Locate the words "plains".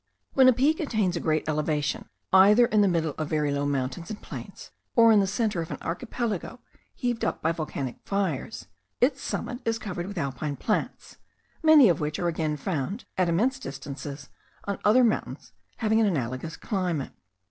4.19-4.71